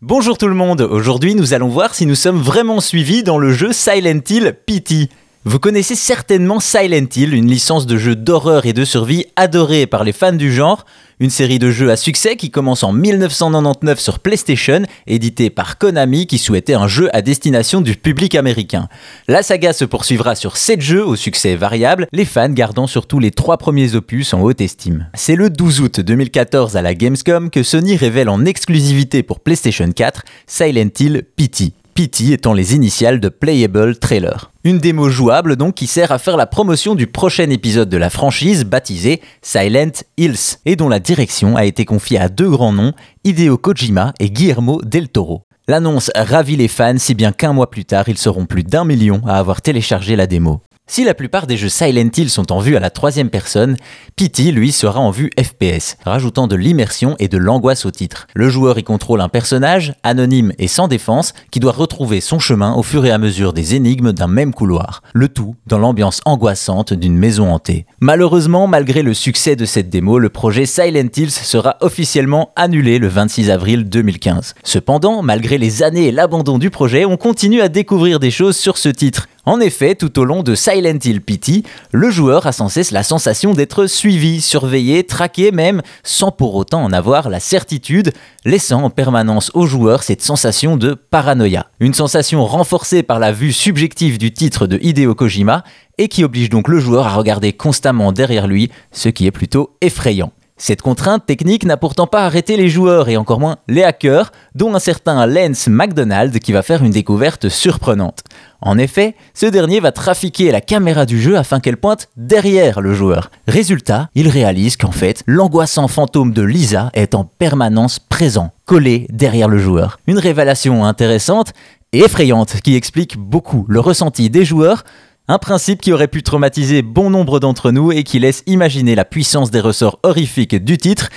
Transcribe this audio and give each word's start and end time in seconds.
Bonjour 0.00 0.38
tout 0.38 0.46
le 0.46 0.54
monde, 0.54 0.82
aujourd'hui 0.82 1.34
nous 1.34 1.54
allons 1.54 1.66
voir 1.66 1.92
si 1.92 2.06
nous 2.06 2.14
sommes 2.14 2.38
vraiment 2.38 2.80
suivis 2.80 3.24
dans 3.24 3.36
le 3.36 3.52
jeu 3.52 3.72
Silent 3.72 4.20
Hill 4.30 4.56
PT. 4.64 5.10
Vous 5.44 5.60
connaissez 5.60 5.94
certainement 5.94 6.58
Silent 6.58 7.06
Hill, 7.14 7.32
une 7.32 7.48
licence 7.48 7.86
de 7.86 7.96
jeu 7.96 8.16
d'horreur 8.16 8.66
et 8.66 8.72
de 8.72 8.84
survie 8.84 9.24
adorée 9.36 9.86
par 9.86 10.02
les 10.02 10.12
fans 10.12 10.32
du 10.32 10.52
genre, 10.52 10.84
une 11.20 11.30
série 11.30 11.60
de 11.60 11.70
jeux 11.70 11.92
à 11.92 11.96
succès 11.96 12.34
qui 12.34 12.50
commence 12.50 12.82
en 12.82 12.92
1999 12.92 14.00
sur 14.00 14.18
PlayStation, 14.18 14.82
édité 15.06 15.48
par 15.48 15.78
Konami 15.78 16.26
qui 16.26 16.38
souhaitait 16.38 16.74
un 16.74 16.88
jeu 16.88 17.08
à 17.12 17.22
destination 17.22 17.80
du 17.80 17.94
public 17.94 18.34
américain. 18.34 18.88
La 19.28 19.44
saga 19.44 19.72
se 19.72 19.84
poursuivra 19.84 20.34
sur 20.34 20.56
7 20.56 20.80
jeux 20.80 21.06
au 21.06 21.14
succès 21.14 21.54
variable, 21.54 22.08
les 22.12 22.24
fans 22.24 22.48
gardant 22.48 22.88
surtout 22.88 23.20
les 23.20 23.30
3 23.30 23.58
premiers 23.58 23.94
opus 23.94 24.34
en 24.34 24.40
haute 24.40 24.60
estime. 24.60 25.08
C'est 25.14 25.36
le 25.36 25.50
12 25.50 25.80
août 25.80 26.00
2014 26.00 26.76
à 26.76 26.82
la 26.82 26.94
Gamescom 26.94 27.50
que 27.50 27.62
Sony 27.62 27.96
révèle 27.96 28.28
en 28.28 28.44
exclusivité 28.44 29.22
pour 29.22 29.38
PlayStation 29.38 29.90
4 29.90 30.24
Silent 30.48 30.90
Hill 30.98 31.22
PT. 31.36 31.77
PT 31.98 32.30
étant 32.30 32.52
les 32.52 32.76
initiales 32.76 33.18
de 33.18 33.28
Playable 33.28 33.98
Trailer. 33.98 34.52
Une 34.62 34.78
démo 34.78 35.08
jouable 35.08 35.56
donc 35.56 35.74
qui 35.74 35.88
sert 35.88 36.12
à 36.12 36.20
faire 36.20 36.36
la 36.36 36.46
promotion 36.46 36.94
du 36.94 37.08
prochain 37.08 37.50
épisode 37.50 37.88
de 37.88 37.96
la 37.96 38.08
franchise 38.08 38.62
baptisé 38.62 39.20
Silent 39.42 40.04
Hills 40.16 40.58
et 40.64 40.76
dont 40.76 40.88
la 40.88 41.00
direction 41.00 41.56
a 41.56 41.64
été 41.64 41.84
confiée 41.84 42.20
à 42.20 42.28
deux 42.28 42.48
grands 42.48 42.72
noms, 42.72 42.92
Hideo 43.24 43.58
Kojima 43.58 44.14
et 44.20 44.30
Guillermo 44.30 44.80
del 44.84 45.08
Toro. 45.08 45.42
L'annonce 45.66 46.12
ravit 46.14 46.54
les 46.54 46.68
fans 46.68 46.98
si 46.98 47.14
bien 47.14 47.32
qu'un 47.32 47.52
mois 47.52 47.68
plus 47.68 47.84
tard 47.84 48.08
ils 48.08 48.16
seront 48.16 48.46
plus 48.46 48.62
d'un 48.62 48.84
million 48.84 49.20
à 49.26 49.36
avoir 49.36 49.60
téléchargé 49.60 50.14
la 50.14 50.28
démo. 50.28 50.60
Si 50.90 51.04
la 51.04 51.12
plupart 51.12 51.46
des 51.46 51.58
jeux 51.58 51.68
Silent 51.68 52.08
Hill 52.16 52.30
sont 52.30 52.50
en 52.50 52.60
vue 52.60 52.74
à 52.74 52.80
la 52.80 52.88
troisième 52.88 53.28
personne, 53.28 53.76
PT 54.16 54.50
lui 54.52 54.72
sera 54.72 55.00
en 55.00 55.10
vue 55.10 55.28
FPS, 55.38 55.98
rajoutant 56.02 56.46
de 56.46 56.56
l'immersion 56.56 57.14
et 57.18 57.28
de 57.28 57.36
l'angoisse 57.36 57.84
au 57.84 57.90
titre. 57.90 58.26
Le 58.34 58.48
joueur 58.48 58.78
y 58.78 58.84
contrôle 58.84 59.20
un 59.20 59.28
personnage, 59.28 59.92
anonyme 60.02 60.54
et 60.58 60.66
sans 60.66 60.88
défense, 60.88 61.34
qui 61.50 61.60
doit 61.60 61.72
retrouver 61.72 62.22
son 62.22 62.38
chemin 62.38 62.72
au 62.72 62.82
fur 62.82 63.04
et 63.04 63.10
à 63.10 63.18
mesure 63.18 63.52
des 63.52 63.74
énigmes 63.74 64.12
d'un 64.12 64.28
même 64.28 64.54
couloir. 64.54 65.02
Le 65.12 65.28
tout 65.28 65.56
dans 65.66 65.78
l'ambiance 65.78 66.22
angoissante 66.24 66.94
d'une 66.94 67.18
maison 67.18 67.52
hantée. 67.52 67.84
Malheureusement, 68.00 68.66
malgré 68.66 69.02
le 69.02 69.12
succès 69.12 69.56
de 69.56 69.66
cette 69.66 69.90
démo, 69.90 70.18
le 70.18 70.30
projet 70.30 70.64
Silent 70.64 71.10
Hills 71.14 71.30
sera 71.30 71.76
officiellement 71.82 72.50
annulé 72.56 72.98
le 72.98 73.08
26 73.08 73.50
avril 73.50 73.90
2015. 73.90 74.54
Cependant, 74.64 75.20
malgré 75.20 75.58
les 75.58 75.82
années 75.82 76.06
et 76.06 76.12
l'abandon 76.12 76.56
du 76.56 76.70
projet, 76.70 77.04
on 77.04 77.18
continue 77.18 77.60
à 77.60 77.68
découvrir 77.68 78.20
des 78.20 78.30
choses 78.30 78.56
sur 78.56 78.78
ce 78.78 78.88
titre. 78.88 79.28
En 79.48 79.60
effet, 79.60 79.94
tout 79.94 80.18
au 80.18 80.26
long 80.26 80.42
de 80.42 80.54
Silent 80.54 80.98
Hill 81.02 81.22
PT, 81.22 81.66
le 81.90 82.10
joueur 82.10 82.46
a 82.46 82.52
sans 82.52 82.68
cesse 82.68 82.90
la 82.90 83.02
sensation 83.02 83.54
d'être 83.54 83.86
suivi, 83.86 84.42
surveillé, 84.42 85.04
traqué 85.04 85.52
même, 85.52 85.80
sans 86.02 86.30
pour 86.30 86.54
autant 86.54 86.84
en 86.84 86.92
avoir 86.92 87.30
la 87.30 87.40
certitude, 87.40 88.12
laissant 88.44 88.82
en 88.82 88.90
permanence 88.90 89.50
au 89.54 89.64
joueur 89.64 90.02
cette 90.02 90.20
sensation 90.20 90.76
de 90.76 90.92
paranoïa. 90.92 91.68
Une 91.80 91.94
sensation 91.94 92.44
renforcée 92.44 93.02
par 93.02 93.18
la 93.18 93.32
vue 93.32 93.54
subjective 93.54 94.18
du 94.18 94.34
titre 94.34 94.66
de 94.66 94.78
Hideo 94.82 95.14
Kojima 95.14 95.64
et 95.96 96.08
qui 96.08 96.24
oblige 96.24 96.50
donc 96.50 96.68
le 96.68 96.78
joueur 96.78 97.06
à 97.06 97.14
regarder 97.14 97.54
constamment 97.54 98.12
derrière 98.12 98.48
lui, 98.48 98.70
ce 98.92 99.08
qui 99.08 99.26
est 99.26 99.30
plutôt 99.30 99.78
effrayant. 99.80 100.30
Cette 100.60 100.82
contrainte 100.82 101.24
technique 101.24 101.64
n'a 101.64 101.76
pourtant 101.76 102.08
pas 102.08 102.24
arrêté 102.24 102.56
les 102.56 102.68
joueurs 102.68 103.08
et 103.08 103.16
encore 103.16 103.38
moins 103.38 103.58
les 103.68 103.84
hackers, 103.84 104.32
dont 104.56 104.74
un 104.74 104.80
certain 104.80 105.24
Lance 105.24 105.68
McDonald 105.68 106.36
qui 106.40 106.50
va 106.50 106.62
faire 106.62 106.82
une 106.82 106.90
découverte 106.90 107.48
surprenante. 107.48 108.24
En 108.60 108.76
effet, 108.76 109.14
ce 109.34 109.46
dernier 109.46 109.78
va 109.78 109.92
trafiquer 109.92 110.50
la 110.50 110.60
caméra 110.60 111.06
du 111.06 111.20
jeu 111.20 111.38
afin 111.38 111.60
qu'elle 111.60 111.76
pointe 111.76 112.08
derrière 112.16 112.80
le 112.80 112.92
joueur. 112.92 113.30
Résultat, 113.46 114.10
il 114.16 114.28
réalise 114.28 114.76
qu'en 114.76 114.90
fait, 114.90 115.22
l'angoissant 115.26 115.86
fantôme 115.86 116.32
de 116.32 116.42
Lisa 116.42 116.90
est 116.92 117.14
en 117.14 117.24
permanence 117.24 118.00
présent, 118.00 118.50
collé 118.66 119.06
derrière 119.10 119.48
le 119.48 119.58
joueur. 119.58 120.00
Une 120.08 120.18
révélation 120.18 120.84
intéressante 120.84 121.52
et 121.92 122.00
effrayante 122.00 122.60
qui 122.62 122.74
explique 122.74 123.16
beaucoup 123.16 123.64
le 123.68 123.78
ressenti 123.78 124.28
des 124.28 124.44
joueurs 124.44 124.82
un 125.28 125.38
principe 125.38 125.80
qui 125.80 125.92
aurait 125.92 126.08
pu 126.08 126.22
traumatiser 126.22 126.82
bon 126.82 127.10
nombre 127.10 127.38
d'entre 127.38 127.70
nous 127.70 127.92
et 127.92 128.02
qui 128.02 128.18
laisse 128.18 128.42
imaginer 128.46 128.94
la 128.94 129.04
puissance 129.04 129.50
des 129.50 129.60
ressorts 129.60 129.98
horrifiques 130.02 130.56
du 130.56 130.78
titre 130.78 131.10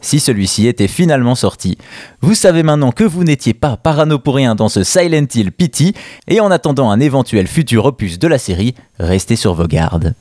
si 0.00 0.20
celui-ci 0.20 0.68
était 0.68 0.88
finalement 0.88 1.34
sorti. 1.34 1.78
Vous 2.20 2.34
savez 2.34 2.62
maintenant 2.62 2.92
que 2.92 3.02
vous 3.04 3.24
n'étiez 3.24 3.54
pas 3.54 3.76
parano 3.76 4.18
pour 4.18 4.36
rien 4.36 4.54
dans 4.54 4.68
ce 4.68 4.84
Silent 4.84 5.26
Hill 5.34 5.50
PT, 5.50 5.96
et 6.28 6.40
en 6.40 6.50
attendant 6.50 6.90
un 6.90 7.00
éventuel 7.00 7.48
futur 7.48 7.86
opus 7.86 8.18
de 8.18 8.28
la 8.28 8.38
série, 8.38 8.74
restez 8.98 9.36
sur 9.36 9.54
vos 9.54 9.66
gardes. 9.66 10.14